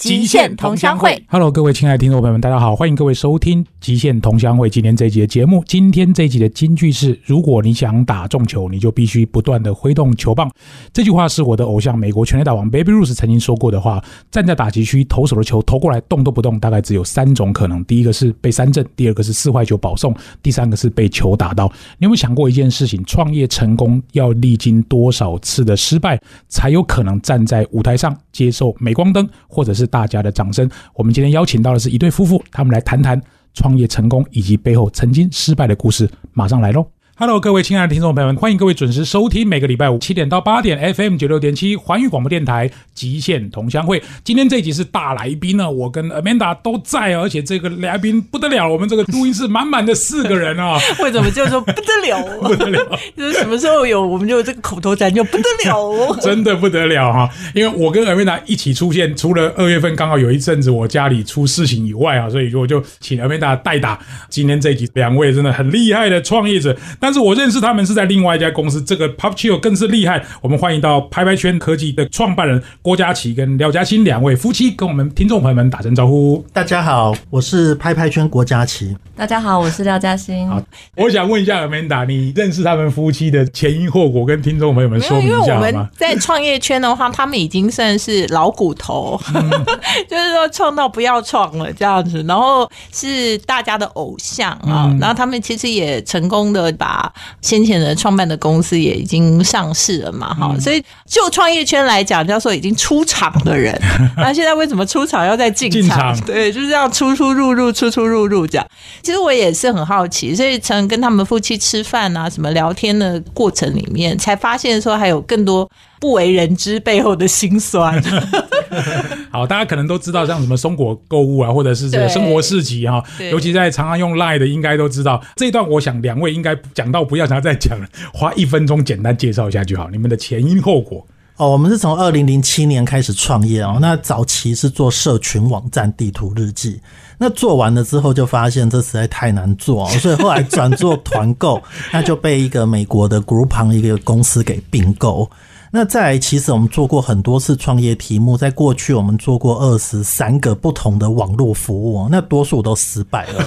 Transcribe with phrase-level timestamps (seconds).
[0.00, 5.62] 极限同乡会，Hello，各位亲爱的听众朋友们，大家好，欢迎各位收听极限同乡会今天这一集的节目。
[5.66, 10.50] 今天这一集的金句是：如果你想打中球，你就必须不断的挥动球棒。
[10.90, 14.02] 这句话是我的偶像美国全垒打王 Baby Ruth 曾经说过的话。
[14.30, 21.70] 站在打击区投手的球投过来动都不动，大概只有三种可能：第一个是被三振，第二个是四坏球保送，第三个是被球打到。
[21.98, 23.04] 你有没有想过一件事情？
[23.04, 30.68] 创业成功要历经多少次的失败，才有可能站在舞台上接受镁光灯，或者是大家的掌声？
[30.94, 33.20] 我们今天邀请到的是一对夫妇，他们来谈谈
[33.54, 36.08] 创业成功以及背后曾经失败的故事。
[36.32, 36.86] 马上来喽
[37.20, 44.02] ！Hello，各位亲爱的听众朋友们，欢迎各位准时收听每个礼拜五七点到八点 FM 九六点七环宇广播电台极限同乡会。
[44.24, 50.78] 今天这一集是大来宾呢，我跟 Amanda 都在，而且这个来宾不得了，我们这个录音室满满的四个人啊！
[51.04, 52.22] 为什么就说不得了？
[52.40, 57.28] 不得了，就是什么时候有我们就这个口头禅就不得了哦， 真的不得了哈！
[57.54, 63.98] 因为我跟 Amanda 一起出现，除了二月份刚好有一阵子我家里出事情以外啊，所以我就请 Amanda 代打。
[64.30, 67.80] 今天这一集两位真的很厉害的创业者，但是我认识他们。
[67.90, 70.22] 是在另外一家公司，这个 Pop Chill 更是厉害。
[70.42, 76.44] 我们欢迎到拍拍圈科技的创办人郭佳琪跟廖嘉欣两位夫妻，跟我们听众朋友们打声招呼。
[76.52, 78.96] 大家好，我是拍拍圈郭佳琪。
[79.16, 80.48] 大家好，我是廖嘉欣。
[80.48, 80.62] 好，
[80.96, 85.88] 我想问一下 Amanda，你认识他们夫妻的前因后果，跟听众朋友们说明一下好吗？
[85.96, 89.20] 在创业圈的话，他们已经算是老骨头，
[90.08, 94.94] 就是说创到不要创了这样子，然后是大家的偶像啊。
[95.00, 96.99] 然后他们其实也成功的把
[97.42, 97.94] 先前的。
[98.00, 103.78] 创办的公司也已经上市了嘛，哈，所以就创业圈来讲，叫做已经出场的人，
[104.16, 106.18] 那现在为什么出场要再进场？
[106.22, 108.66] 对，就是这样出出入入，出出入入这样。
[109.02, 115.70] 其实我也是很好奇，所以曾跟他们夫妻吃饭啊，什么聊天的过程里面，才发现说还有更多。
[116.00, 118.02] 不为人知背后的辛酸。
[119.30, 125.68] 好，大家可能都知道，像什么松果购物啊，或者是这个生活市集哈，尤其在常常用 Line 的，应该都知道这一段。
[125.68, 131.06] 我想两位应该讲到不要想再讲了，花一分钟简单介绍一下就好，你们的前因后果。
[131.36, 136.78] 哦，我们是从二零零七年开始创业哦，那早期是做社群网站地图日记，
[137.16, 145.30] 那做完了之后就发现这实在太难做，哦所以后来转做团购， 那就被一个美国的 Groupon 一个公司给并购。
[145.72, 153.44] 那再其实我们做过很多次创业题目，在过去我们做过二十三个不同的网络服务，那多数都失败了。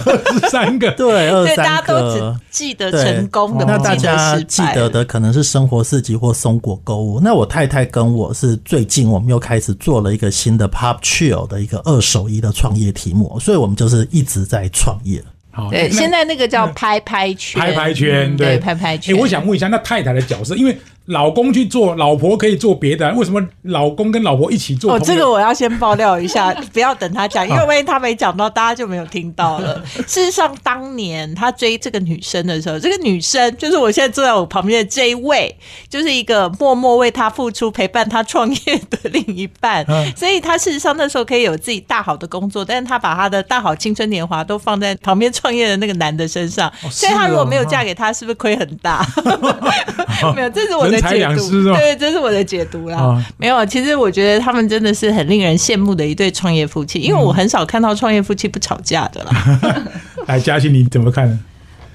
[0.49, 1.63] 三个 对，二三个。
[1.63, 7.19] 大家都只记得成功的，那大家记得的可能是生活市集或松果购物。
[7.19, 15.21] 那我太太跟我是最近，我们又开始做了一个新的 Pop Chill 的一个二手衣的创业题目，所以我们就是一直在创业。
[15.51, 19.13] 好，对，现在那个叫拍拍圈，拍拍圈，对，拍拍圈。
[19.13, 20.79] 哎，我想问一下，那太太的角色，因为。
[21.07, 24.93] 老公去做，老婆可以做别的，为什么老公跟老婆一起做？
[24.93, 29.83] 哦，这个我要先爆料一下， 不要等他讲，因为万一他没讲到，大家就没有听到了。
[30.07, 35.53] 事实上，当年他追这个女生的时候，这个女生就是我现在坐在我旁边的这一位，
[35.89, 39.85] 就是一个默默为他付出、陪伴他创业的另一半。
[40.15, 46.71] 所以，他事实上那时候可以有自己大好的工作，但是他把他的大好青春年华都放在旁边创业的那个男的身上。
[46.89, 49.05] 所以，他如果没有嫁给他，是不是亏很大？
[50.33, 50.92] 没有，这是我。
[51.01, 53.23] 解读对，这是我的解读啦。
[53.37, 59.83] 没有，其实我觉得他们真的是很令人羡慕的一对创业夫妻，因为我很少看到创业夫妻不吵架的啦。
[60.27, 61.39] 来，嘉欣你怎么看？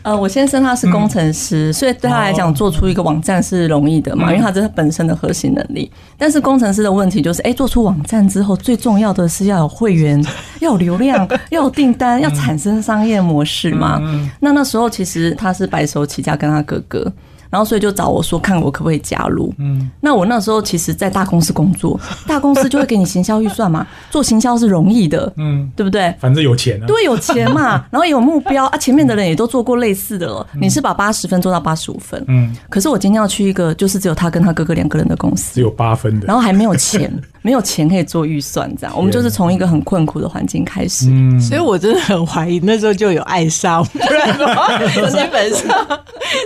[0.03, 5.91] 呃，我先生他是工程师，所以对他来讲做出一个网站是容易的嘛，因为他这是本身的核心能力。
[6.17, 10.25] 但是工程师的问题就是，哎，做出网站之后，最重要的是要有会员，
[10.61, 14.01] 要有流量， 要有订单，要产生商业模式嘛。
[14.41, 17.13] 那那时候其实他是白手起家，跟他哥哥。
[17.51, 19.53] 然后，所以就找我说，看我可不可以加入。
[19.59, 26.15] 嗯，那我那时候其实，在大公司工作， 大公司就会给你行销预算嘛， 做行销是容易的，嗯，对不对？
[26.19, 30.47] 反正有钱啊，对，有钱嘛， 然后有目标啊，前面的人也都做过类似的了。
[30.61, 37.11] 你是把八十分做到八十五分，嗯，可是我今天要去一个，就是只有他跟他哥哥两个人的公司，只有八分的，然后还没有钱。
[37.49, 41.07] 没有钱可以做预算，这样我们就是从一个很困苦的环境开始，
[41.41, 46.01] 所以我真的很怀疑那时候就有爱上，不然的话基本上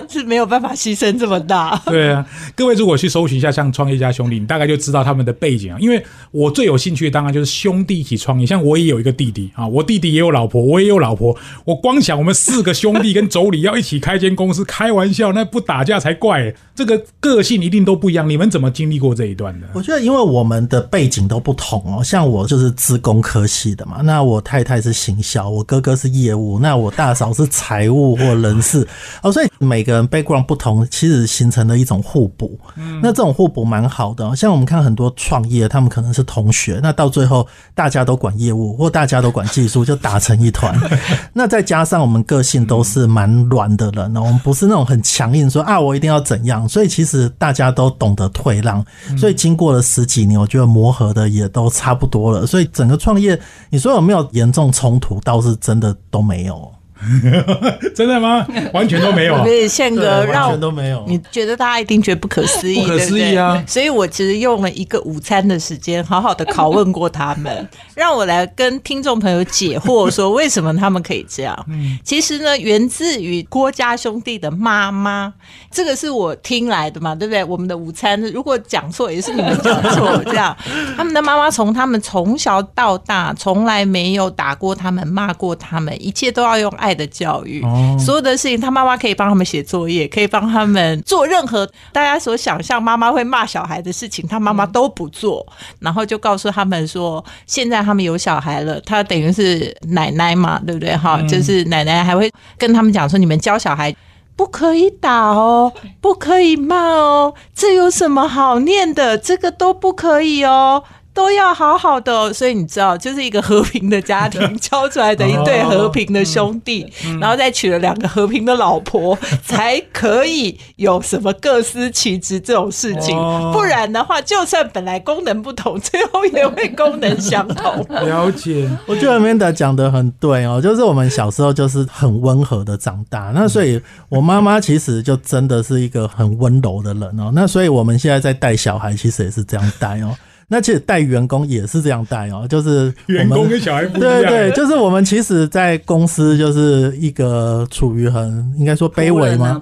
[0.08, 1.76] 是没有办法牺牲这么大。
[1.86, 5.76] 对啊，各位如果去搜寻一下像创业家兄弟，你大概就知道他们的背景啊。
[5.80, 6.00] 因为
[6.30, 16.54] 我最有兴趣的当然就是兄弟一起创业，像我也有一个弟弟啊，我弟弟也有老婆，我也有老婆，我光想我们四个兄弟跟妯娌要一起开间公司，开玩笑，那不打架才怪。
[16.76, 19.66] 这个个性一定都不一样，你们怎么经历过这一段的？
[19.74, 20.91] 我觉得因为我们的。
[20.92, 22.04] 背景都不同哦。
[22.04, 28.86] 像我就是资工科系的嘛，那我太太是行销，我哥哥是业务，那我大嫂是财务或人事
[29.22, 32.60] 哦，所以每个人 background 不同，其实形成了一种互补。
[33.00, 34.36] 那这种互补蛮好的哦。
[34.36, 40.78] 像我们看很多创业，他们可能是同学，那到最后大家都管业务或大家都管技术，就打成一团。
[41.32, 48.84] 那再加上我们个性都是蛮软的人哦，我们不是那种很强硬说啊我一定要怎样，所以其实大家都懂得退让。
[49.16, 52.46] 所以经过了十几年，我觉得磨合的也都差不多了。
[52.46, 53.38] 所以整个创业，
[53.70, 55.20] 你说有没有严重冲突？
[55.20, 56.72] 倒是真的都没有。
[57.94, 58.46] 真的吗？
[58.72, 59.42] 完全都没有啊！
[59.44, 71.66] 所以宪哥让全都没有你觉得大家一定觉得不可思议，不可思议啊对对所以我其实用了一个午餐的时间，好好的拷问过他们， 让我来跟听众朋友解惑，说为什么他们可以这样。
[72.04, 75.32] 其实呢，源自于郭家兄弟的妈妈，
[75.70, 77.42] 这个是我听来的嘛，对不对？
[77.44, 80.56] 我们的午餐如果讲错，也是你们讲错，这样。
[80.96, 87.62] 他们的妈妈从他们从小到大，从来没有打过他们、骂过他们，一切都要用爱的教育。
[87.62, 95.46] 哦所有的事情，他妈妈可以帮他们写作业，可以帮他们做任何大家所想象妈妈会骂小孩的事情，他妈妈都不做，
[95.78, 100.96] 然后就告诉他们说，现在他们有小孩了，他等于是奶奶嘛，对不对？
[100.96, 103.94] 哈、就是奶奶还会跟他们讲说，你们教小孩。
[104.34, 109.16] 不可以打哦，不可以骂哦，这有什么好念的？
[109.18, 110.82] 这个都不可以哦，
[111.14, 123.16] 都要好好的哦、所以你知道，就是一个和平的家庭 教出来的一对和平的兄弟，然后再娶了两个和平的老婆，才可以有什么各司其职这种事情。
[123.16, 127.84] 哦不然的话，就算本来功能不同，最后也会功能相同。
[128.06, 140.16] 了解，我觉得 Amanda 讲的很对哦，就是我们小时候就是很温和的长大，那所以我妈妈其实就真的是一个很温柔的人哦，那所以我们现在在带小孩，其实也是这样带哦。
[140.52, 144.20] 那其实带员工也是这样带哦，就是员工跟小孩不一样。
[144.20, 149.58] 对对，就是我们其实，在公司就是一个处于很应该说卑微吗？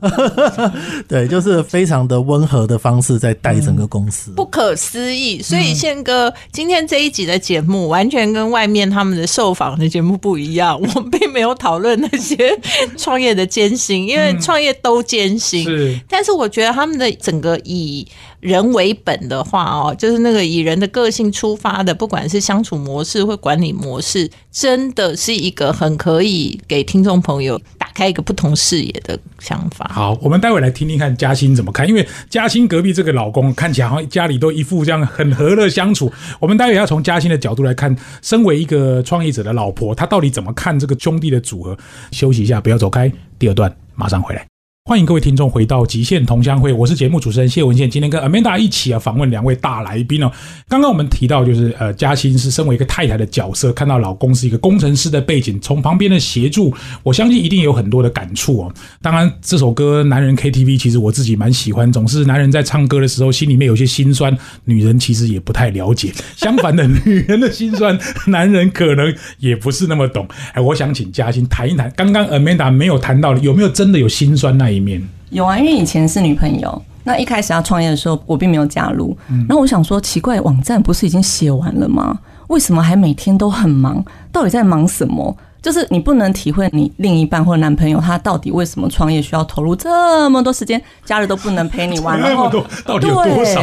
[1.06, 4.32] 对，就是非常的温和的方式在带整个公司。
[4.32, 5.40] 不可思议。
[5.40, 12.58] 所以宪哥今天这一集的节目完全跟外面他们的受访的节目不一样， 我们并没有讨论那些
[12.96, 15.62] 创业的艰辛，因为创业都艰辛。
[15.62, 18.04] 是但是我觉得他们的整个以
[18.40, 29.90] 人为本的话哦，就是那个以人的个性出发的，不管是相处模式或管理模式，真的是一个很可以给听众朋友打开一个不同视野的想法。
[29.92, 36.10] 好，我们待会来听听看嘉欣怎么看，因为嘉欣隔壁这个老公看起来好像家里都一副这样很和乐相处。
[36.38, 41.76] 我们待会要从嘉欣的角度来看，身为一个创业者的老婆，她到底怎么看这个兄弟的组合？
[42.10, 44.49] 休息一下，不要走开，第二段马上回来。
[44.86, 47.88] 欢迎各位听众回到极限同乡会，我是节目主持人谢文宪。
[47.88, 50.32] 今天跟 Amanda 一起啊访问两位大来宾哦。
[50.68, 56.74] 刚刚我们提到，就是呃，嘉欣是身为一个太太的角色，看到老公是一个工程师的背景，从旁边的协助，
[57.04, 58.74] 我相信一定有很多的感触哦。
[59.00, 66.10] 当然，这首歌《男人 KTV》其实我自己蛮喜欢，总是男人在唱歌的时候心里面有些心酸，女人其实也不太了解。
[66.34, 67.96] 相反的，女人的心酸，
[68.26, 70.26] 男人可能也不是那么懂。
[70.54, 75.02] 哎，我想请嘉欣谈一谈，刚刚 Amanda 没有谈到的，有没有真的有心酸那一面？
[75.30, 79.16] 有啊，因为以前是女朋友，那一开始要创业的时候，我并没有加入。
[79.28, 82.18] 然后我想说，奇怪，网站不是已经写完了吗？
[82.48, 84.04] 为什么还每天都很忙？
[84.32, 85.36] 到底在忙什么？
[85.62, 92.48] 就是你不能体会你另一半或男朋友他到底为什么创业需要投入这么多时间，假日都不能陪你玩， 然后
[92.86, 93.60] 到底有多少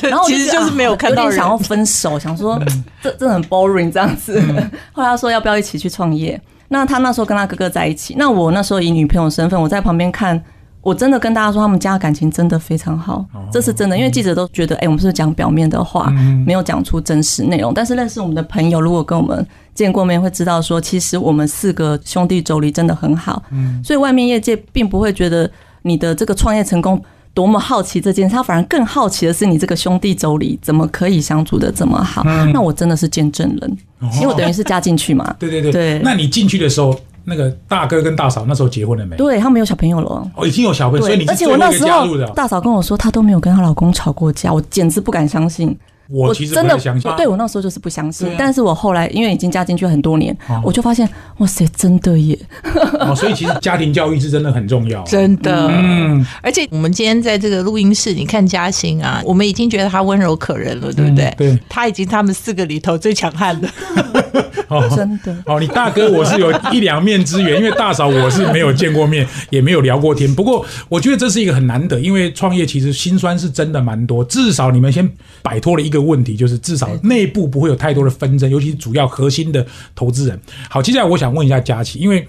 [0.00, 2.56] 对然后其实就是没有看到人有点想要分手，想说
[3.02, 4.40] 这这很 boring 这样子。
[4.92, 6.40] 后来他说要不要一起去创业？
[6.68, 10.42] 那他那时候跟他哥哥在一起，那我那时候以女朋友身份，我在旁边看。
[10.84, 13.96] 我真的跟大家说，他们家的感情真的非常好，这是真的。
[13.96, 16.10] 因为记者都觉得，哎、我们是不是讲表面的话，
[16.44, 17.72] 没有讲出真实内容。
[17.72, 23.42] 但是认识我们的朋友，如果跟我们见过面，会知道说，其实我们四个兄弟妯娌真的很好。
[23.82, 27.02] 所以外面业界并不会觉得你的这个创业成功
[27.34, 32.22] 多么好奇这件事，他反而更好奇的是你这个兄弟妯娌怎么可以相处的这么好。
[32.52, 33.76] 那我真的是见证人，
[34.14, 35.34] 因为我等于是加进去嘛。
[35.38, 39.16] 对 对对，对那你进去的时候，那个大哥跟大嫂那时候结婚了没？
[39.16, 40.30] 对他们有小朋友了。
[40.36, 42.32] 哦，已经有小朋友，所以你，是对而且最后一个我那时候加入的哦。
[42.36, 45.76] 大嫂跟我说，她都没有跟她老公吵过架，我简直不敢相信。
[46.08, 51.08] 我其实真的不相信，对我那时候就是不相信啊，但是我后来因为已经加进去很多年哦，我就发现，
[51.38, 52.38] 哇塞，真的耶！
[53.00, 55.02] 哦，所以其实家庭教育是真的很重要。
[55.08, 61.24] 真的，嗯，而且我们今天在这个录音室，你看嘉欣啊，我们已经觉得她温柔可人了，对不对？
[61.26, 63.68] 嗯对，她已经他们四个里头最强悍的。
[64.68, 65.36] 哦，真的。
[65.46, 70.32] 哦，你大哥我是有一两面之缘，因为大嫂我是没有见过面，也没有聊过天。
[70.34, 75.08] 不过我觉得这是一个很难得，因为创业其实心酸是真的蛮多，至少你们先
[75.42, 80.40] 摆脱了一个个问题，就是至少内部不会有太多的纷争，尤其是主要核心的投资人。
[80.68, 82.26] 好，接下来我想问一下佳琪，因为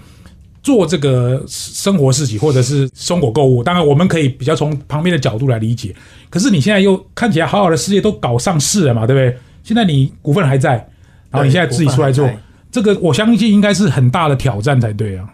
[0.62, 5.94] 做这个生活事情或者是生活购物，当然我们可以比较从旁边的角度来理解。
[6.30, 9.38] 可是你现在又看起来好好的事业都搞上市了嘛，对不对？
[9.62, 10.72] 现在你股份还在，
[11.30, 12.28] 然后你现在自己出来做
[12.72, 15.28] 这个我相信应该是很大的挑战才对啊。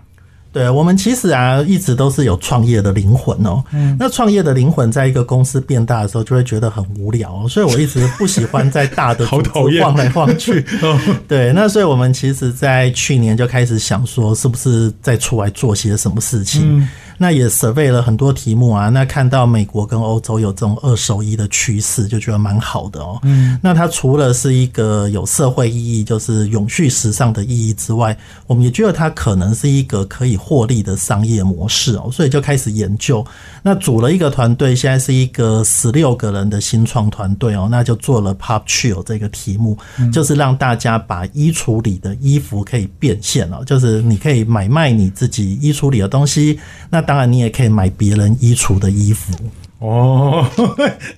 [0.53, 3.65] 对我们其实啊，一直都是有创业的灵魂哦。
[3.73, 10.65] 嗯那创业的灵魂，在一个公司变大的时候，就会觉得很无聊哦、所以我一直不喜欢在大的 好组讨厌织晃来晃去。
[11.27, 16.87] 对，那所以我们其实，在去年就开始想说，是不是再出来做些什么事情？
[17.23, 23.21] 那也 survey 了很多题目啊，那看到美国跟欧洲有这种二手衣的趋势，就觉得蛮好的哦。
[23.23, 28.17] 嗯，那它除了是一个有社会意义，就是永续时尚的意义之外，
[28.49, 33.25] 我们也觉得它可能是一个可以获利的商业模式哦，所以就开始研究。
[33.62, 39.79] 那组了一个团队，现在是一个十六个人的新创团队哦，那就做了 Pop Chill 这个题目，
[40.12, 46.59] 就是让大家把衣橱里的衣服可以变现哦，就是你可以买卖你自己衣橱里的东西，
[46.91, 49.35] 那当然你也可以买别人衣橱的衣服。
[49.81, 50.47] 哦，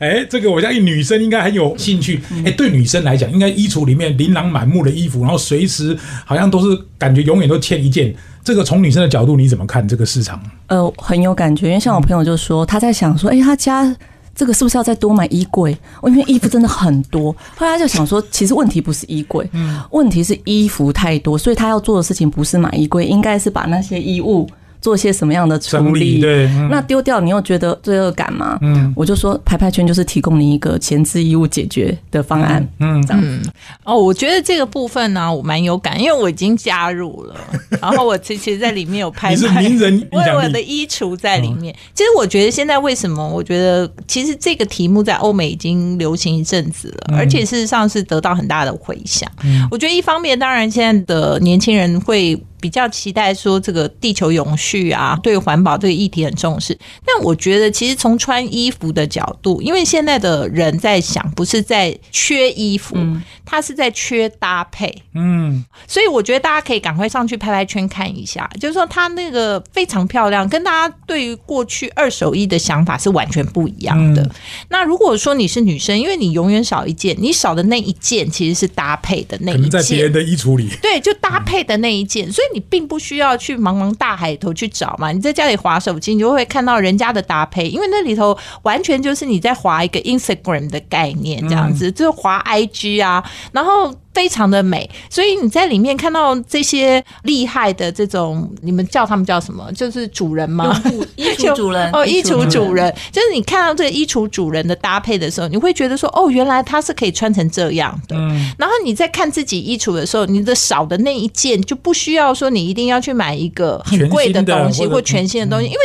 [0.00, 2.20] 哎，这个我相信女生应该很有兴趣。
[2.44, 8.12] 哎，对女生来讲，应该衣橱里面琳琅满目的衣服，然后随时好像都是感觉永远都欠一件。
[8.42, 10.42] 这个从女生的角度，你怎么看这个市场？
[10.66, 13.94] 呃，很有感觉，因为像我朋友就说，他在想说，哎、他家
[14.34, 15.78] 这个是不是要再多买衣柜？
[16.00, 17.30] 我因为衣服真的很多。
[17.54, 19.48] 后来他就想说，其实问题不是衣柜，
[19.92, 24.50] 问题是衣服太多，所以他要做的事情不是买衣柜，应该是把那些衣物
[24.84, 26.20] 做些什么样的处理理。
[26.20, 28.58] 对，嗯那丢掉，你又觉得罪恶感吗？
[28.60, 32.62] 嗯我就说排排圈就是提供你一个前置衣物解决的方案。
[32.80, 33.50] 嗯这样子
[33.82, 37.34] 哦，我觉得这个部分呢、我蛮有感，因为我已经加入了，
[37.80, 41.74] 然后我其实在里面有拍你是名人影我有我的衣橱在里面。
[41.94, 43.26] 其实我觉得现在为什么？
[43.26, 49.26] 我觉得其实这个题目在欧美已经流行一阵子了，而且事实上是得到很大的回响。
[49.70, 52.38] 我觉得一方面，当然现在的年轻人会。
[52.64, 56.74] 比较期待说这个地球永续啊，对环保这个议题很重视。
[57.04, 62.96] 但我觉得其实从穿衣服的角度，因为现在的人在想，不是在缺衣服，
[63.44, 65.02] 他是在缺搭配。
[65.12, 74.22] 嗯，所以我觉得大家可以赶快上去拍拍圈看一下，就是说它那个非常漂亮，跟大家对于过去二手衣的想法是完全不一样的。
[74.22, 74.30] 嗯
[74.70, 80.14] 那如果说你是女生，因为你永远少一件，你少的那一件其实是搭配的那一可能在别人。
[80.14, 80.68] 的衣橱里。
[80.80, 85.10] 对，就搭配的那一件，所以你并不需要去茫茫大海里头去找嘛。
[85.10, 99.70] 你在家里划手机，你就会看到人家的搭配，因为那里头完全就是你在划一个 Instagram 的概念，这样子，就是划 IG 啊，然后非常的美，所以你在里面看到这些厉害的这种，你们叫他们叫什么？
[99.72, 100.80] 就是主人吗？
[101.16, 102.84] 衣橱主人 哦，衣橱主人。
[102.84, 108.16] 人，就是你看到这个衣橱主人的搭配的时候，你会觉得说，哦，原来他是可以穿成这样的。
[108.56, 115.78] 然后你在看自己衣橱的时候，你的少的那一件就不需要说你一定要去买一个很贵的东西或全新的东西，因为。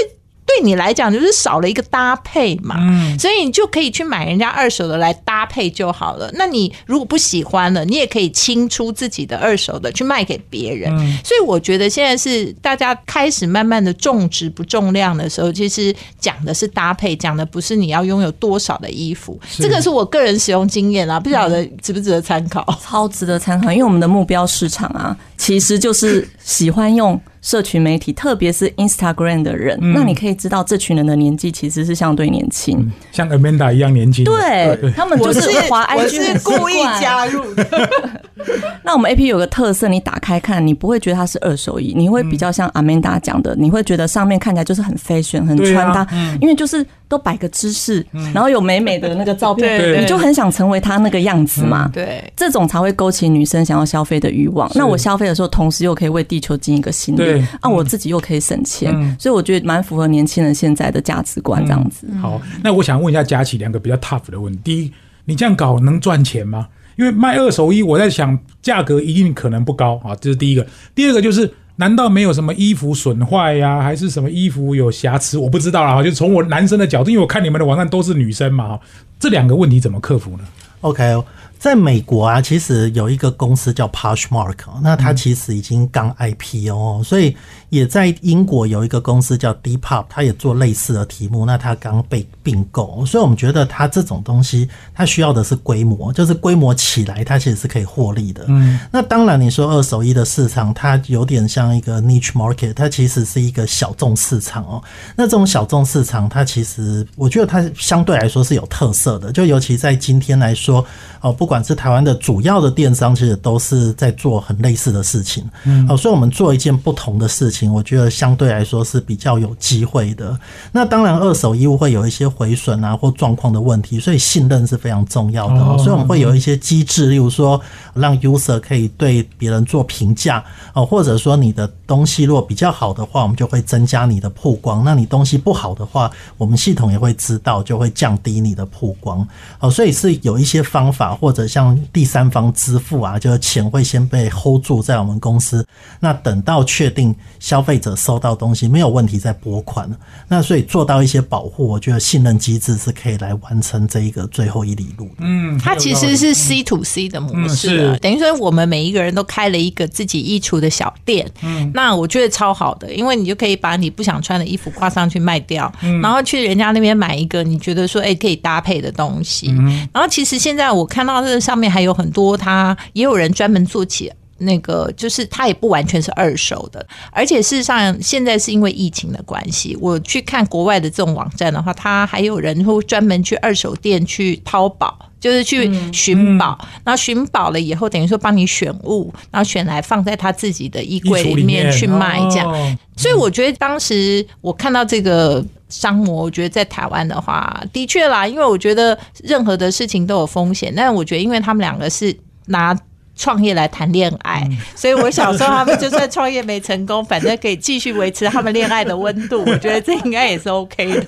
[0.50, 2.76] 对你来讲，就是少了一个搭配嘛，
[3.20, 6.28] 所以你就可以去买人家二手的来搭配就好了。
[6.34, 10.90] 那你如果不喜欢了，你也可以清出自己的二手的去卖给别人。
[11.24, 19.40] 所以我觉得现在是大家开始慢慢的重质不重量的时候，其实讲的是搭配，讲的不是你要拥有多少的衣服。
[19.60, 22.66] 这个是我个人使用经验啊，不晓得值不值得参考。
[22.82, 29.78] 超值得参考，因为我们的目标市场啊，其实就是喜欢用社群媒体，特别是 Instagram 的人。
[29.94, 34.26] 那你可以知道，这群人的年纪其实是相对年轻，像 Amanda 一样年轻。
[34.26, 37.66] 对他们就是滑 IG 我是故意加入的。
[38.84, 46.08] 那我们 A P 有个特色，你打开看，你不会觉得它是二手衣，你会比较像 Amanda 讲的，你会觉得上面看起来就是很 fashion、很穿搭，
[46.42, 51.90] 因为就是都摆个姿势，然后有美美的那个照片，对你就很想成为他那个样子嘛。
[51.92, 54.72] 对，这种才会勾起女生想要消费的欲望。
[54.76, 62.08] 那我消费的时候，同时又可以为地球尽一个心对力，啊，我自己又可以省钱，嗯所以我觉得蛮符合年轻人现在的价值观这样子。
[62.22, 64.60] 好，那我想问一下佳琪两个比较 tough 的问题。
[64.64, 64.94] 第一，
[65.26, 66.68] 你这样搞能赚钱吗？
[66.96, 70.68] 因为卖二手衣，我在想价格一定可能不高啊，这是第一个。
[70.94, 71.50] 第二个就是，
[71.80, 75.38] 难道没有什么衣服损坏呀，还是什么衣服有瑕疵？
[75.38, 78.80] 我不知道啦，就从我男生的角度，因为我看你们的网站都是女生嘛，哈
[79.18, 80.44] 这两个问题怎么克服呢
[80.82, 81.24] ？OK，
[81.58, 87.34] 在美国啊，其实有一个公司叫 Poshmark，那它其实已经刚 IPO，所以
[87.70, 98.46] 也在英国有一个公司叫 Depop，它也做类似的题目，那它刚被并购，所以我们觉得它这种东西，它需要的是规模，就是规模起来，它其实是可以获利的。
[98.48, 104.82] 嗯，那当然你说二手衣的市场，它有点像一个 niche market，它其实是一个小众市场哦。
[105.16, 110.86] 那这种小众市场，它其实我觉得它相对来说是有特色的，就尤其在今天来说，
[111.22, 115.44] 哦，不管是台湾的主要的电商，其实都是在做很类似的事情。
[115.66, 120.40] 嗯，哦，所以我们做一件不同的事情，我觉得相对来说是比较有机会的。
[120.72, 125.78] 那当然，二手衣物会有一些毁损啊或状况的问题，所以信任是非常重要的。
[125.80, 127.60] 所以我们会有一些机制，例如说
[127.96, 134.84] 让 user 可以对别人做评价哦，或者说你的东西如果比较好的话，我们就会增加你的曝光。
[134.86, 139.28] 那你东西不好的话，我们系统也会知道，就会降低你的曝光。
[139.60, 145.66] 哦，所以是有一些方法，或者像第三方支付啊，就是钱会先被 hold 住在我们公司，
[146.00, 149.90] 那等到确定消费者收到东西没有问题再拨款。
[150.28, 155.14] 那所以做到一些保护，我觉得信任机制是可以来完成这一个最后一里路的。
[155.22, 161.28] 嗯，它其实是 C to C 的模式，等于说我们每一个人都开了一个自己衣橱的小店。
[161.42, 165.72] 嗯，那我觉得超好的，因为你就可以把你不想穿的衣服挂上去卖掉，
[166.04, 169.48] 然后去人家那边买一个你觉得说哎可以搭配的东西。
[169.94, 192.78] 然后其实现在我看到这上面还有很多，他也有人专门做起那个，就是它也不完全是二手的，而且事实上现在是因为疫情的关系，我去看国外的这种网站的话，它还有人会专门去二手店去淘宝，就是去寻宝，然后寻宝了以后，等于说帮你选物，然后选来放在他自己的衣柜里面去卖，这样。
[192.96, 202.16] 所以我觉得当时我看到这个商模，我觉得在台湾的话，的确啦，因为我觉得任何的事情都有风险，但是我觉得因为他们两个是
[202.48, 202.78] 拿。
[203.20, 209.44] 创业来谈恋爱，所以我想说，他们就算创业没成功，反正可以继续维持他们恋爱的温度。
[209.46, 211.06] 我觉得这应该也是 OK 的。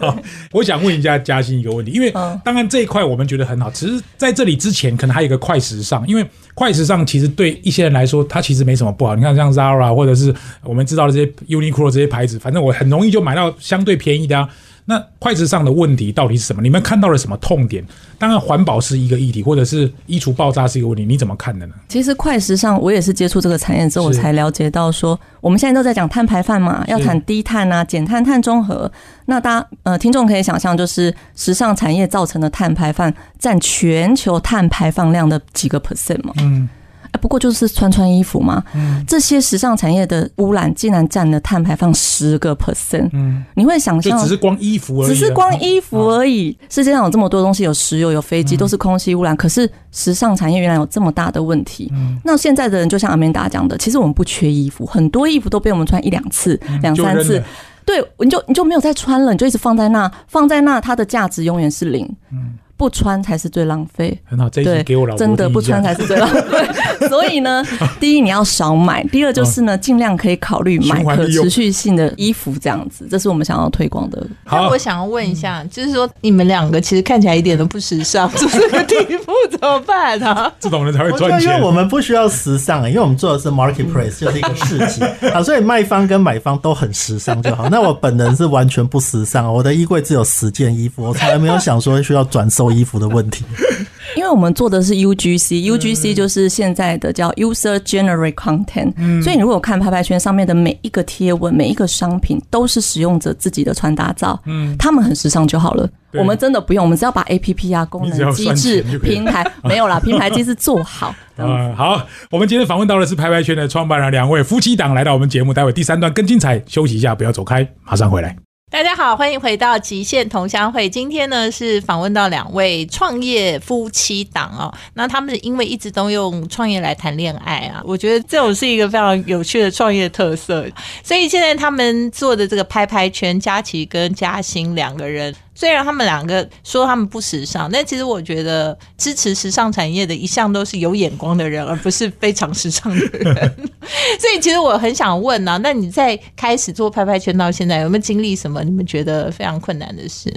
[0.52, 2.12] 我想问一下嘉欣一个问题，因为
[2.44, 6.22] 当然这一块我们觉得很好，其实在这里之前可能还有一个快时尚，因为
[6.52, 9.16] 快时尚其实对一些人来说，它其实没什么不好。
[9.16, 14.46] 你看像 Zara 或者是我们知道的这些 Uniqlo 这些牌子，反正我很容易就买到相对便宜的啊。
[14.88, 16.62] 那快时尚的问题到底是什么？
[16.62, 17.84] 你们看到了什么痛点？
[18.18, 21.74] 当然，环保是一个议题，或者是衣橱爆炸是一个问题，你怎么看的呢？
[21.88, 28.90] 其实快时尚，我也是接触这个产业之后，我才了解到说，我们现在都在讲碳排放嘛，要谈低碳啊，减碳、碳中和。
[29.24, 36.32] 那大家呃，听众可以想象，就是时尚产业造成的碳排放占全球碳排放量的几个 percent 嘛？
[36.38, 36.68] 嗯。
[37.16, 38.62] 不过就是穿穿衣服嘛，
[39.06, 43.08] 这些时尚产业的污染竟然占了碳排放十个 percent。
[43.12, 46.56] 嗯，你会想象，只是光衣服而已，只是光衣服而已。
[46.68, 49.36] 世界上有这么多东西，有石油、有飞机，都是空气污染。
[49.36, 51.92] 可是时尚产业原来有这么大的问题。
[52.24, 57.42] 那现在的人就像阿明达讲的，其实我们不缺衣服，很多衣服都被我们穿一两次、两三次，
[57.84, 62.04] 对，你就你就没有再穿了，你就一直放在那，放在那，它的价值永远是零。
[62.32, 62.58] 嗯。
[62.76, 64.18] 不穿才是最浪费。
[64.24, 66.66] 很好，这一给我老真的不穿才是最浪费。
[67.08, 67.64] 所以呢，
[68.00, 74.26] 第一你要少买，第二就是呢，尽量可以考虑买可持续性的衣服，这样子，这是我们想要推广的。
[74.44, 80.52] 那我想要问一下，就是说你们两个其实看起来一点都不时尚， 就这个地步怎么办呢？
[80.58, 81.42] 这种人才会赚钱。
[81.42, 87.68] 因为我们不需要时尚，因为我们做的是 marketplace，就是一个市集 啊，所以卖方跟买方都很时尚就好。
[87.68, 92.65] 那我本人是完全不时尚，我的衣柜只有十件衣服，我从来没有想说需要转售。
[92.70, 93.44] 衣服的问题，
[94.16, 105.88] 因为我们做的是 UGC，UGC 就是现在的叫 User Generate Content，所以你如果看拍拍圈上面的每一个贴文、每一个商品，都是使用者自己的穿搭照，嗯，他们很时尚就好了。
[106.12, 111.14] 我们真的不用，我们只要把 APP 啊、功能、机制、平台 没有啦，平台机制做好。
[111.36, 112.00] 嗯， 好，
[112.30, 118.45] 我们今天访问到的是拍拍圈的创办人两位夫妻档来到我们节目，待会第三段更精彩，休息一下，不要走开，马上回来。
[118.76, 120.86] 大家好，欢迎回到极限同乡会。
[120.86, 124.70] 今天呢是访问到两位创业夫妻档哦。
[124.92, 130.66] 那他们因为一直都用创业来谈恋爱啊，我觉得这种是一个非常有趣的创业特色。
[131.02, 135.34] 所以现在他们做的这个拍拍圈，佳琪跟嘉欣两个人。
[135.56, 143.34] 虽然他们两个说他们不时尚，但其实我觉得支持时尚产业的一向都是有眼光的人，而不是非常时尚的人。
[144.20, 150.32] 所以其实我很想问呢，那你在开始做拍拍圈到现在，有没有经历什么你们觉得非常困难的事？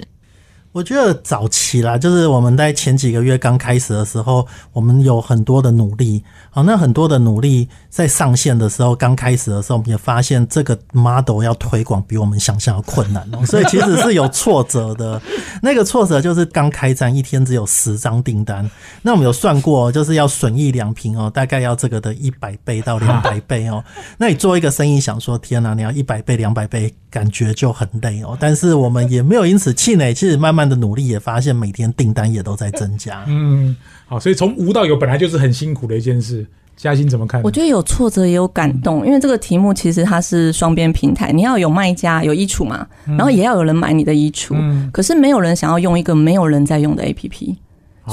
[0.72, 6.22] 我觉得早期啦，就是我们在前几个月刚开始的时候，我们有很多的努力。
[6.48, 15.20] 好，那很多的努力在上线的时候，刚开始的时候，我们也发现这个 model 要推广比我们想象要困难哦，所以其实是有挫折的。
[15.60, 18.68] 那个挫折就是刚开战一天只有十张订单，
[19.02, 23.82] 那我们有算过，就是要损益两平哦，大概要这个的一百倍到两百倍哦。
[24.18, 28.36] 那你做一个生意，想说天哪，你要一百倍、两百倍，感觉就很累哦。
[28.38, 33.24] 但是我们也没有因此气馁，其实慢慢的努力也发现每天订单也都在增加。
[33.28, 36.46] 嗯，好，所以从无到有本来就是很辛苦的一件事。
[36.76, 37.42] 嘉欣怎么看？
[37.42, 44.56] 我觉得有挫折也有感动，因为这个题目其实它是双边平台，你要有卖家有衣橱嘛，然后也要有人买你的衣橱。
[44.90, 47.54] 可是没有人想要用一个没有人在用的 APP，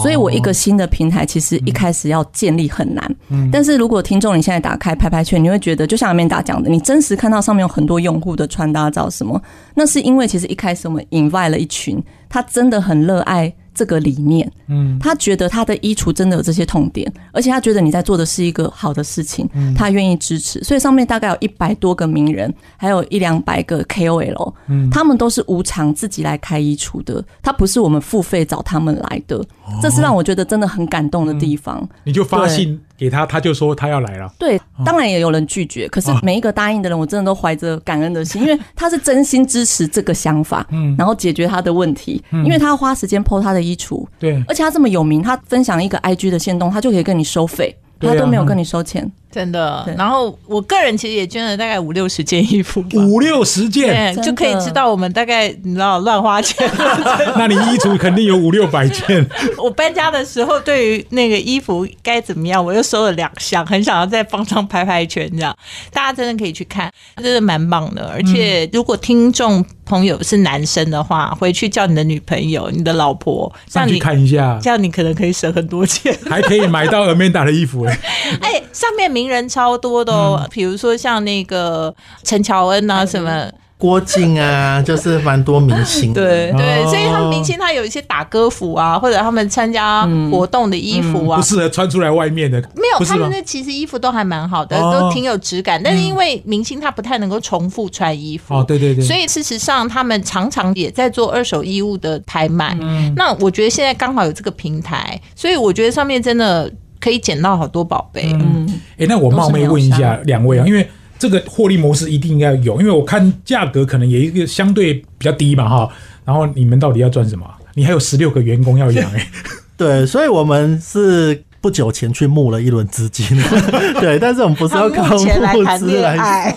[0.01, 3.15] 所以我一个新的平台其实一开始要建立很难。
[3.51, 9.41] 但是如果听众你现在打开拍拍圈，你会觉得就像阿面达讲的，你真实看到上面有很多用户的穿搭照什么，
[9.75, 13.53] 那是因为其实一开始我们 invite 了一群，他真的很热爱。
[13.77, 20.63] 这个理念，嗯，他觉得他的衣橱真的有这些痛点，而且他觉得你在做的是一个好的事情，他愿意支持。
[20.63, 29.39] 所以上面大概有一百多个名人，还有一两百个 KOL，嗯，他们都是无偿自己来开衣橱的，他不是我们付费找他们来的，
[29.79, 31.87] 这是让我觉得真的很感动的地方。
[32.03, 32.81] 你就发信。
[32.97, 34.33] 给他，他就说他要来了。
[34.39, 49.10] 对，当然也有人拒绝，可是每一个答应的人，我真的都怀着感恩的心， 因为他是真心支持这个想法，嗯，然后解决他的问题，因为他要花时间剖他的衣橱，对，而且他这么有名，他分享一个 IG 的线动，他就可以跟你收费，他都没有跟你收钱。
[49.29, 56.67] 真的，然后我个人其实也捐了大概五六十件衣服，五六十件，就可以知道我们大概你知道乱花钱。
[57.37, 59.27] 那你衣橱肯定有五六百件。
[59.61, 65.55] 我搬家的时候，对于那个衣服该怎么样，我又收了两箱，很想要再帮上拍拍圈，这样
[65.91, 68.07] 大家真的可以去看，真的蛮棒的。
[68.07, 77.99] 而且如果听众朋友是男生的话，回去叫你的女朋友、你的老婆上去看一下，这样你可能可以省很多钱，还可以买到 Amanda 的衣服哎。
[78.41, 83.49] 哎，上面名人超多的哦，比如说像那个陈乔恩啊什么。
[83.80, 92.60] 郭靖啊，就是蛮多明星， 对对，所以他们明星他有一些打歌服啊，或者他们参加活动的衣服啊，不适合穿出来外面的。
[92.73, 95.80] 没有，他们那其实衣服都还蛮好的，都挺有质感。
[95.84, 102.75] 但是因为明星他不太能够重复穿衣服，哦，对对对，所以事实上他们常常也在做二手衣物的拍卖。
[103.15, 106.67] 那我觉得现在刚好有这个平台，所以我觉得上面真的
[106.99, 108.31] 可以捡到好多宝贝。
[108.33, 110.88] 嗯，哎，那我冒昧问一下两位啊，因为。
[111.19, 115.89] 这个获利模式一定应该有，因为我看价格可能也一个相对比较低嘛，哈。
[116.23, 117.43] 然后你们到底要赚什么？
[117.73, 119.27] 你还有十六个员工要养 哎。
[119.75, 123.25] 对，所以我们是不久前去募了一轮资金，
[123.99, 126.55] 对，但是我们不是要靠募资来。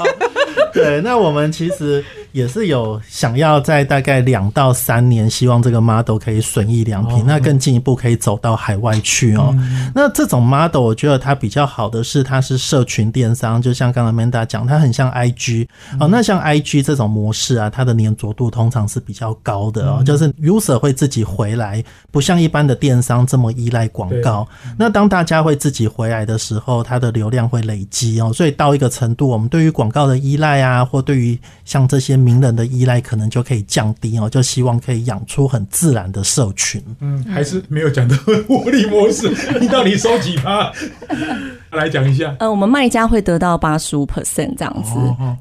[0.74, 2.04] 对，那我们其实。
[2.32, 9.54] 也是有想要在大概两到三年，希望这个 model 可以损益良平，那更进一步可以走到海外去哦。
[9.94, 15.66] 那这种 model 我觉得它比较好的是，它是社群电商，就像刚刚 Manda 讲，它很像 IG
[15.98, 16.08] 哦。
[16.08, 24.46] 那像 IG 这种模式啊，它的粘着度通常是比较高的哦，就是 user 会自己回来，不像一般的电商这么依赖广告。
[24.78, 36.82] 那当大家会自己回来的时候，它的流量会累积哦，所以到一个程度，我们对于广告的依赖啊，或对于像这些名人的依赖可能就可以降低哦，就希望可以养出很自然的社群。
[37.00, 39.28] 嗯，还是没有讲到 获利模式，
[39.60, 40.70] 你到底收几趴？
[41.72, 42.34] 来讲一下。
[42.40, 44.90] 呃，我们卖家会得到八十五 percent 这样子，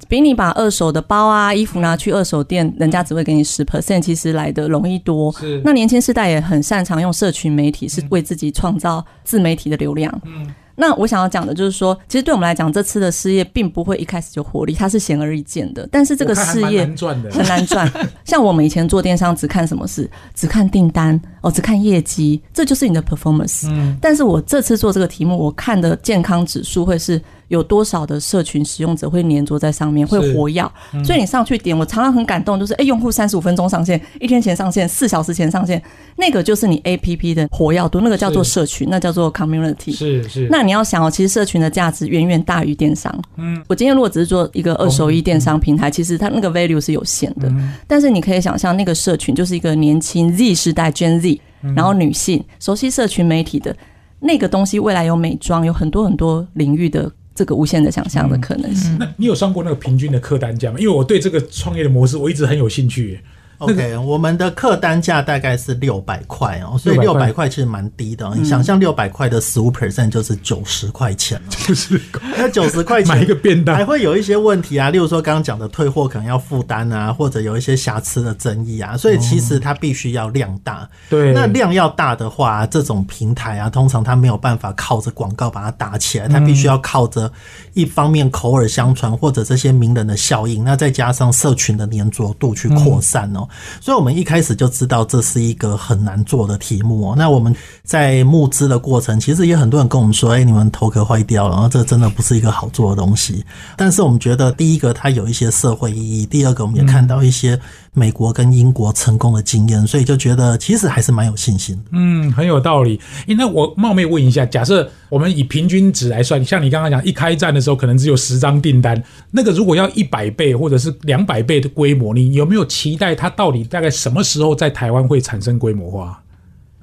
[0.07, 5.31] 比你把二手的包啊、衣服拿去二手店，人家只会给你十 percent，其实来的容易多。
[5.33, 5.59] 是。
[5.65, 10.21] 那年轻世代也很擅长用社群媒体，是为自己创造自媒体的流量。
[10.25, 10.53] 嗯。
[10.79, 15.85] 那我想要讲的就是说，其实对我们来讲，这次的事业并不会一开始就获利，它是显而易见的。
[15.91, 16.85] 但是这个事业
[17.29, 17.91] 很难赚。
[18.23, 23.67] 像我们以前做电商，只看什么事，只看订单哦，只看业绩，这就是你的 performance。
[23.69, 23.97] 嗯。
[24.01, 27.21] 但是我这次做这个题目，我看的健康指数会是。
[27.49, 30.71] 有多少的社群使用者会粘着在上面，会活跃？
[31.03, 35.81] 所以你上去点，我常常很感动，就是哎，用户三十五分钟上线，一天前上线，四小时前上线，
[36.15, 39.91] 那个就是你 A P P 的活跃度，那个叫做社群，那叫做 community。
[39.95, 40.47] 是是。
[40.51, 43.11] 那你要想哦，其实社群的价值远远大于电商。
[43.37, 43.59] 嗯。
[43.67, 47.49] 我今天如果只是做一个二手衣电商平台，其实它那个 value 是有限的。
[47.49, 47.73] 嗯。
[47.87, 51.38] 但是你可以想象，那个社群就是一个年轻 Z 时代 Gen Z，
[51.75, 53.75] 然后女性熟悉社群媒体的
[54.19, 57.11] 那个东西，未来有美妆，有很多很多领域的。
[57.35, 58.97] 这个无限的想象的可能性。
[58.99, 60.77] 那你有算过那个平均的客单价吗？
[60.77, 63.17] 因为我对这个创业的模式我一直很有兴趣。
[63.59, 68.33] OK，我们的客单价大概是六百块哦，所以六600块百块其实蛮低的哦。
[68.35, 71.99] 你想象六百块的十五 percent 就是九十块钱了，就是
[72.37, 80.87] 那九十块钱买一个便当还会有一些问题啊，例如说刚刚讲的退货可能要负担啊，或者有一些瑕疵的争议啊，所以其实它必须要量大。
[81.09, 87.29] 对，那量要大的话，这种平台啊，通常它没有办法靠着广告把它打起来，它必须要靠着
[87.73, 93.48] 一方面口耳相传或者这些名人的效应，那再加上社群的粘着度去扩散哦。
[93.81, 97.15] 所以我们一开始就知道这是一个很难做的题目哦。
[97.17, 103.43] 那我们在募资的过程，其实也很多人跟我们说，哎、你们头壳坏掉了，然后这真的不是一个好做的东西。
[103.75, 107.59] 但是我们觉得，第一个它有一些社会意义，第二个我们也看到一些
[107.93, 111.83] 美国跟英国成功的经验，所以就觉得其实还是蛮有信心的。
[111.91, 112.99] 嗯，很有道理。
[113.27, 126.21] 诶，那我冒昧问一下，假设我们以平均值来算，像你刚刚讲，一开战的时候可能只有十张订单，那个如果要一百倍或者是两百倍的规模，你有没有期待它到底大概什么时候在台湾会产生规模化？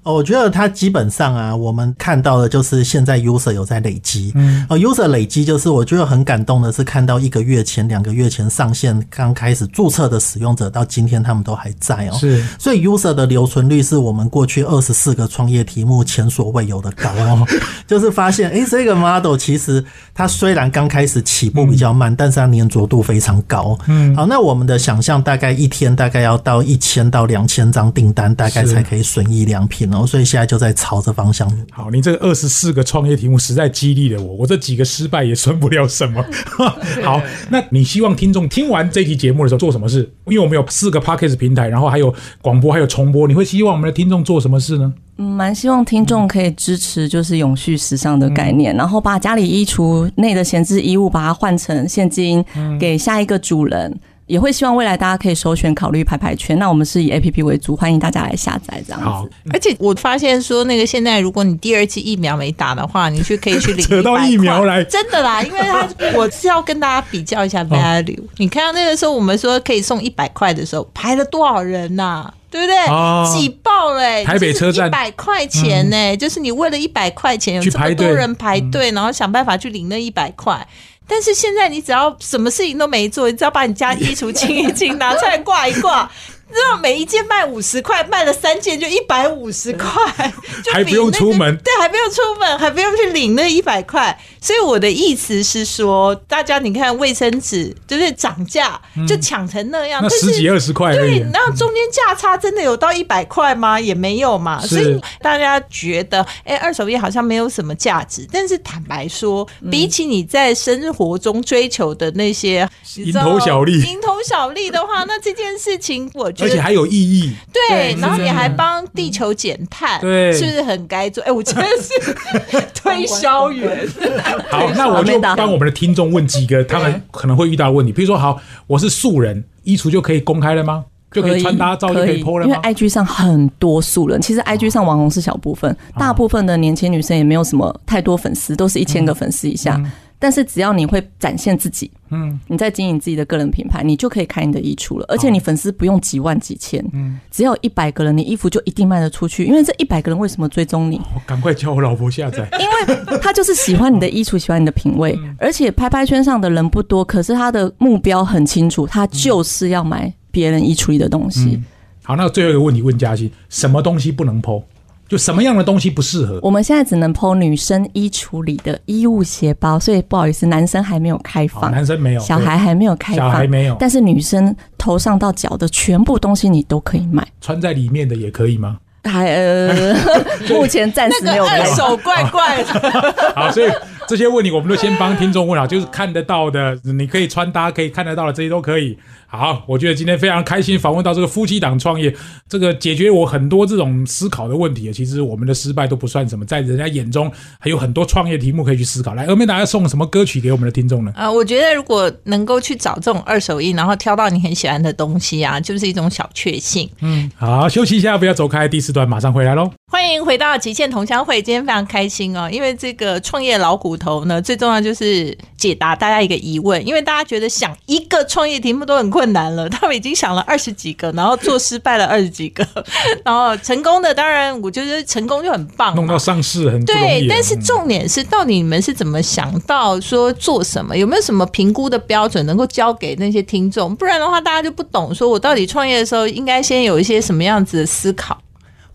[0.06, 12.40] 哦，我觉得它基本上啊，我们看到的就是现在 user 有在累积，嗯，哦，user 累积就是我觉得很感动的是看到一个月前、两个月前上线刚开始注册的使用者，到今天他们都还在哦，是。
[12.56, 17.44] 所以 user 的留存率是我们过去二十四个创业题目前所未有的高哦，
[17.88, 31.48] 就是发现诶，这个 model 其实它虽然刚开始起步比较慢，但是它粘着度非常高，嗯，好，那我们的想象大概一天大概要到一千到两千张订单，大概才可以损益良品哦，所以现在就在朝着方向。
[31.70, 36.24] 好，你这个二十四个创业题目实在激励了我，我这几个失败也算不了什么。
[37.04, 40.00] 好，那你希望听众听完这期节目的时候做什么事？
[40.26, 44.92] 因为我们有四个 podcast 平台，然后还有广播，还有重播，你会希望我们的听众做什么事呢？
[45.18, 52.44] 嗯，蛮希望听众可以支持就是永续时尚的概念，然后把家里衣橱内的闲置衣物把它换成现金
[52.78, 53.98] 给下一个主人。
[54.26, 56.58] 也会希望未来大家可以首选考虑排排圈。
[56.58, 59.06] 那我们是以 A P P 为主，欢迎大家来下载这样子。
[59.06, 68.18] 好，而且我发现说，那个现在如果你第二剂疫苗没打的话，你去可以去领 扯到疫苗来真的啦，因为他我是要跟大家比较一下 value。
[68.38, 72.76] 你看到那个时候我们说可以送一百块的时候，排了多少人呐、对不对？
[72.86, 80.66] 哦挤爆嘞、台北车站一百块钱呢、就是你为了一百块钱有这么多人排队，然后想办法去领那一百块。
[81.08, 86.10] 但是现在你只要什么事情都没做，你只要把你家衣橱清一清， 拿出来挂一挂，
[86.48, 90.32] 你知道每一件卖五十块，卖了三件就一百五十块，
[90.64, 94.16] 就还不用出门对，还不用出门，还不用去领那一百块。
[94.40, 101.24] 所以我的意思是说，大家你看卫生纸就是涨价，就抢成那样，嗯那十几二十块对已，。
[101.32, 103.80] 那中间价差真的有到一百块吗？
[103.80, 104.60] 也没有嘛。
[104.60, 108.24] 所以大家觉得，哎、二手烟好像没有什么价值。
[108.30, 121.24] 但是坦白说，嗯比起你在生活中追求的那些蝇头小利蝇头小利的话，那这件事情我觉得而且还有意义，对，然后你还帮地球减碳，对是不是很该做？
[121.24, 123.88] 哎、我真的是推销员。
[124.50, 130.84] 好，那我就帮我们的听众问几个他们可能会遇到的问题，比如说，好，我是素人，衣橱就可以公开了吗？
[131.12, 139.80] 就可以穿搭照就可以 PO 了因为？IG 上很多素人，其实 IG 上网红是小部分，大部分的年轻女生也没有什么太多粉丝，都是一千个粉丝以下。
[140.18, 145.04] 但是只要你会展现自己，嗯，你在经营自己的个人品牌，你就可以开你的衣橱了。
[145.08, 149.44] 而且你粉丝不用几万几千，嗯只要一百个人，你衣服就一定卖得出去。
[149.44, 151.00] 因为这一百个人为什么追踪你？
[151.14, 152.48] 我赶快叫我老婆下载。
[152.58, 161.60] 因为他就是喜欢你的衣橱，喜欢你的品味，而且拍拍圈上的人不多，可是他的目标很清楚，他就是要买别人衣橱里的东西。
[162.02, 164.62] 好，那最后一个问题问嘉欣，什么东西不能 PO？
[165.08, 166.38] 就什么样的东西不适合？
[166.42, 177.26] 我们现在只能剖女生衣橱里的衣物鞋包，所以不好意思，男生还没有开，放，男生没有，小孩还没有开放，小孩没有，但是女生头上到脚的全部东西你都可以买。
[177.40, 178.78] 穿在里面的也可以吗？
[179.04, 179.94] 还呃，
[180.50, 183.02] 目前暂时那个没有手怪怪的，
[183.36, 183.70] 好，所以
[184.08, 188.96] 这些问题我们都先帮听众问好，就是看得到的，你可以穿搭可以看得到的，这些都可以。
[189.28, 192.14] 好，我觉得今天非常开心访问到这个夫妻档创业，
[192.48, 194.92] 这个解决我很多这种思考的问题。
[194.92, 199.14] 其实我们的失败都不算什么，在人家眼中还有很多创业题目可以去思考。
[199.14, 201.12] 来，峨眉达要送什么歌曲给我们的听众呢？
[201.16, 206.88] 呃，我觉得如果能够去找这种二手衣，然后挑到你很喜欢的东西啊，就是一种小确幸。
[207.00, 209.72] 嗯好，休息一下，不要走开，第四段马上回来喽。
[209.90, 222.66] 欢迎回到极限同乡会，今天非常开心哦，因为这个创业老骨头呢，最重要就是解答大家一个疑问，因为大家觉得想一个创业题目都很困难了， 他们已经想了二十几个，然后做失败了二十几个，
[223.24, 230.96] 然后成功的，当然我觉得成功就很棒，弄到上市很对，啊但是嗯重点是，到底你们是怎么想到说做什么？
[230.96, 233.96] 有没有什么评估的标准能够交给那些听众？
[233.96, 238.38] 不然的话，大家就不懂，说我到底创业的时候应该先有一些什么样子的思考？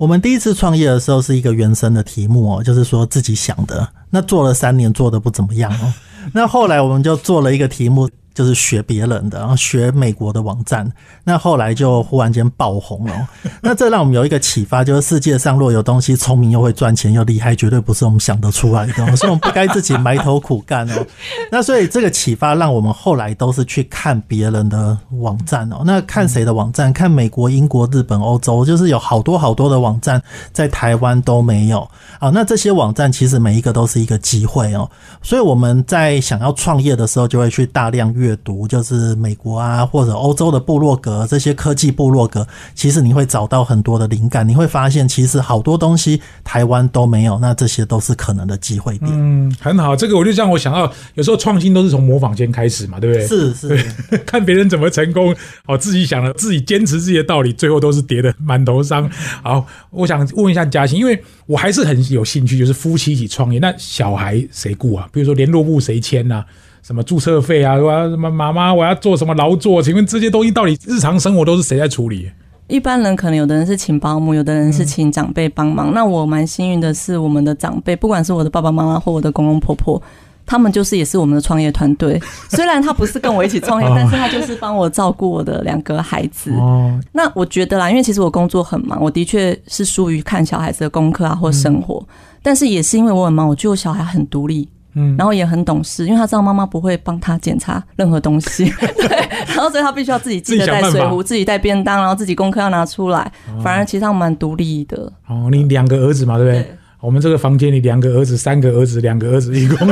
[0.01, 3.87] 我们第一次创业的时候是一个原生的题目哦，就是说自己想的。
[4.09, 5.93] 那做了三年，做的不怎么样哦。
[6.33, 10.91] 那后来我们就做了一个题目，就是学别人的，然后学美国的网站。
[11.23, 13.27] 那后来就忽然间爆红了。
[13.61, 21.05] 那这让我们有一个启发，就是世界上若有东西聪明又会赚钱又厉害，绝对不是我们想得出来的， 所以我们不该自己埋头苦干哦。
[21.51, 25.81] 那所以这个启发让我们后来都是去看别人的网站哦。
[25.85, 26.91] 那看谁的网站？
[26.91, 31.87] 看美国、英国、日本、欧洲，就是有好多好多的网站在台湾都没有
[32.19, 32.29] 啊。
[32.33, 34.89] 那这些网站其实每一个都是一个机会哦。
[35.21, 49.11] 所以我们在想要创业的时候，就会去大量阅读，就是美国啊或者欧洲的部落格这些科技部落格，其实你会找到很多的灵感，你会发现其实好多东西台湾都没有，那这些都是可能的机会点。
[49.11, 53.27] 嗯，很好，这个我就让我想到，有时候创新都是从模仿先开始嘛，对不对？
[53.27, 53.83] 是 是。
[54.25, 55.35] 看别人怎么成功，
[55.67, 59.09] 哦，自己想了，自己坚持自己的道理，最后都是跌的满头伤。
[59.41, 65.07] 好，我想问一下嘉欣，因为我还是很有兴趣，就是夫妻一起创业，那小孩谁顾啊？
[65.11, 66.45] 比如说联络部谁签呐、
[66.81, 67.75] 什么注册费啊？
[67.75, 69.81] 我要什么妈妈，我要做什么劳作？
[69.81, 72.31] 请问这些东西到底日常生活都是谁在处理？
[72.67, 75.93] 一般人可能有的人是请保姆，有的人是请长辈帮忙。
[75.93, 80.01] 那我蛮幸运的是，我们的长辈，不管是我的爸爸妈妈或我的公公婆婆，
[80.45, 82.17] 他们就是也是我们的创业团队。
[82.49, 86.51] 虽然他不是跟我一起创业，但是他就是帮我照顾我的两个孩子。
[86.53, 92.01] 哦，那我觉得啦，因为其实我工作很忙，我的确是疏于看小孩子的功课啊或生活，
[92.41, 94.67] 但是也是因为我很忙，我觉得我小孩很独立。
[94.93, 98.65] 嗯然后也很懂事，因为他知道妈妈不会帮他检查任何东西，
[98.97, 103.31] 对，然后所以他必须要自己记得带水壶，自己带便当，然后自己功课要拿出来。
[103.63, 106.61] 反而其实他们蛮独立的，哦，你两个儿子嘛，对不对？
[106.61, 109.87] 对我们这个房间里两个儿子，三个儿子，两个儿子，一 共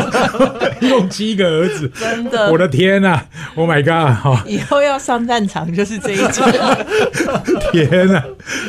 [0.79, 1.91] 一共七个儿子。
[1.99, 3.19] 真的我的天呐、
[3.55, 4.15] o h my god！
[4.15, 6.45] 哈、以后要上战场就是这一种。
[7.73, 8.21] 天呐、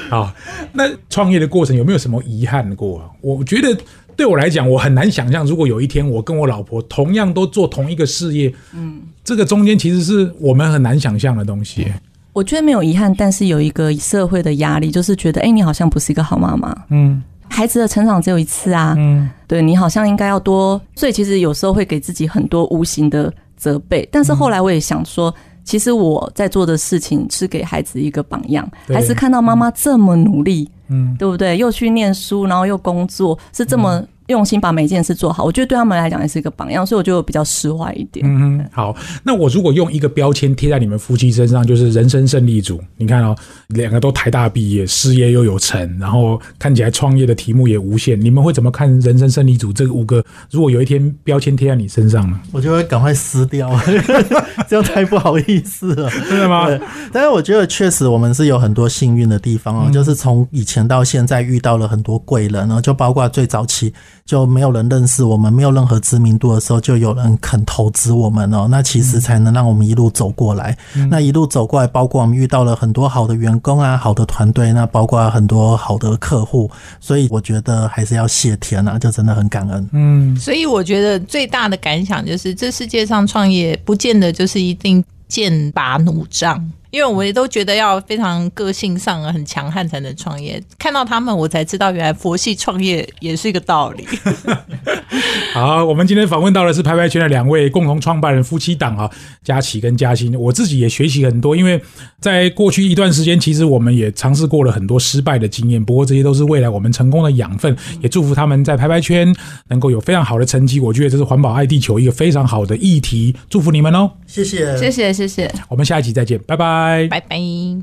[0.08, 0.32] 好，
[0.72, 3.10] 那创业的过程有没有什么遗憾过啊？
[3.20, 3.76] 我觉得
[4.16, 11.86] 对我来讲，我很难想象，如果有一天我跟我老婆同样都做同一个事业，嗯，这个中间其实是我们很难想象的东西。
[12.32, 16.76] 我觉得没有遗憾，但是有一个社会的压力，就是觉得，哎、你好像不是一个好妈妈。
[16.90, 24.08] 嗯孩子的成长只有一次啊，嗯对你好像应该要多，所以其实有时候会给自己很多无形的责备。
[24.12, 28.96] 但是后来我也想说，其实我在做的事情是给孩子一个榜样，对。
[28.96, 31.56] 孩子看到妈妈这么努力，嗯，对不对？
[31.56, 38.24] 又去念书，然后又工作，是这么用心把每一件事做好，我觉得对他们来讲也是一个榜样，所以我就比较释怀一点。
[38.26, 42.80] 嗯哼，好，那我如果用一个标签贴在你们夫妻身上，就是人生胜利组。
[42.96, 43.36] 你看哦，
[43.68, 48.18] 两个都台大毕业，事业又有成，然后看起来创业的题目也无限。
[48.20, 50.24] 你们会怎么看“人生胜利组”这五个？
[50.50, 52.40] 如果有一天标签贴在你身上呢？
[52.52, 53.70] 我就会赶快撕掉，
[54.68, 56.08] 这样太不好意思了。
[56.28, 56.66] 真的吗？
[57.12, 63.92] 但是我觉得确实我们是有很多幸运的地方哦，就是从以前到现在遇到了很多贵人然后，就包括最早期
[64.24, 70.76] 就没有人认识我们，没有任何知名度的时候，就有人肯投资我们哦，那其实才能让我们一路走过来。
[71.10, 79.88] 那一路走过来，包括我们遇到了很多好的员工啊，好的团队，那包括很多好的客户，所以我觉得还是要谢天啊，就真的很感恩。
[79.92, 86.70] 嗯，所以我觉得最大的感想就是，这世界上创业不见得就是一定剑拔弩张。
[86.90, 94.06] 因为我们都觉得要非常个性上很强悍才能创业，看到他们我才知道原来佛系创业也是一个道理。
[95.52, 99.10] 好，我们今天访问到的是拍拍圈的两位共同创办人夫妻档啊，
[99.42, 100.38] 佳琪跟嘉欣。
[100.38, 101.80] 我自己也学习很多，因为
[102.20, 107.76] 在过去一段时间，其实我们也尝试过了很多失败的经验，不过这些都是未来我们成功的养分。
[108.00, 109.34] 也祝福他们在拍拍圈
[109.68, 110.78] 能够有非常好的成绩。
[110.80, 114.10] 我觉得这是环保爱地球一个非常好的议题，祝福你们哦。
[114.26, 115.52] 谢谢，谢谢谢谢。
[115.68, 116.79] 我们下一集再见，拜拜。
[117.08, 117.38] 拜拜。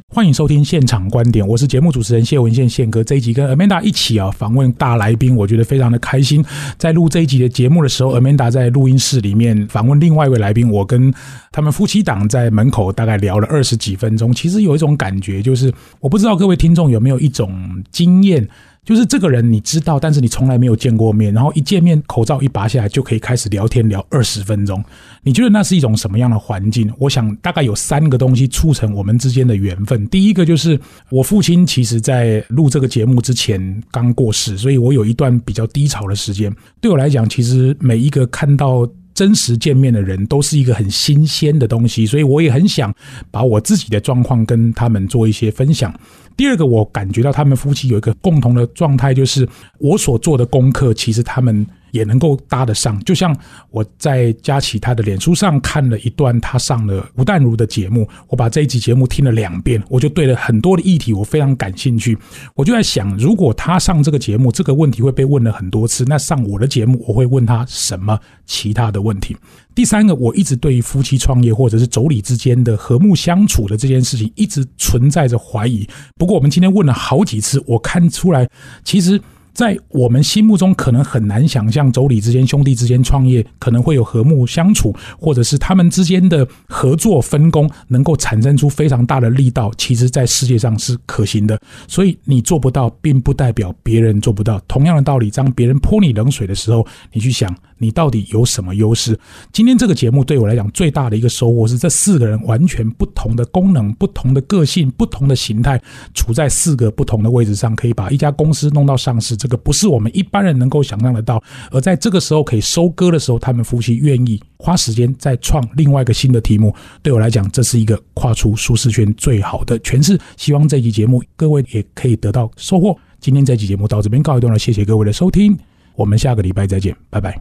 [0.10, 3.03] 欢迎收听现场观点，我是节目主持人谢文宪宪哥。
[3.03, 6.43] 这一集跟 Amanda 一起啊访问大来宾，我觉得非常的开心。
[6.77, 11.13] 在录这一集的节目的时候，Amanda 在录音室里面访问另外一位来宾，我跟
[11.51, 14.33] 他们夫妻档在门口大概聊了二十几分钟。
[14.33, 18.47] 其实有一种感觉，就是我不知道各位听众有没有一种经验。
[18.88, 24.82] 就是这个人你知道，但是你从来没有见过面，然后一见面口罩一拔下来就可以开始聊天聊二十分钟。
[25.23, 26.89] 你觉得那是一种什么样的环境？
[26.97, 30.08] 我想大概有三个东西促成我们之间的缘分。
[30.08, 36.50] 第一个就是我父亲其实在录这个节目之前刚过世，所以我有一段比较低潮的时间。
[36.80, 42.93] 对我来讲，其实每一个看到真实见面的人都是一个很新鲜的东西，所以我也很想
[43.32, 45.91] 把我自己的状况跟他们做一些分享。
[46.36, 49.49] 第二个，我感觉到他们夫妻有一个共同的状态，就是
[49.80, 51.65] 我所做的功课，其实他们。
[51.91, 53.36] 也能够搭得上，就像
[53.69, 62.17] 我在佳琪他的脸书上看了一段他上了吴淡如的节目，我把这一集节目听了两遍，我就对了很多的议题我非常感兴趣，
[62.56, 69.36] 我就在想，如果他上这个节目，这个问题会被问了很多次，那上我的节目我会问他什么其他的问题？
[69.73, 75.88] 第三个，我一直对于夫妻创业或者是妯娌之间的和睦相处的这件事情一直存在着怀疑。
[76.17, 78.50] 不过我们今天问了好几次，我看出来
[78.84, 79.21] 其实。
[79.57, 89.71] 在我们心目中，可能很难想象妯娌之间、兄弟之间创业可能会有和睦相处，或者是他们之间的合作分工能够产生出非常大的力道。
[89.75, 91.60] 其实，在世界上是可行的。
[91.87, 94.62] 所以你做不到，并不代表别人做不到。
[94.67, 99.19] 同样的道理，当别人泼你冷水的时候，你去想，你到底有什么优势？
[99.51, 105.81] 今天这个节目对我来讲最大的一个收获是，这四个人完全不同的功能、不同的个性、不同的形态，
[106.13, 109.35] 处在四个不同的位置上，可以把一家公司弄到上市。
[109.48, 111.41] 这个不是我们一般人能够想象得到，
[111.71, 116.75] 而在这个时候可以收割的时候，他们夫妻愿意花时间再创另外一个新的题目。
[117.02, 120.19] 对我来讲，这是一个跨出舒适圈最好的诠释。
[120.35, 122.93] 希望这期节目各位也可以得到收获。
[123.21, 125.58] 今天这期节目到这边告一段落，谢谢各位的收听，
[125.95, 127.39] 我们下个礼拜再见，拜拜。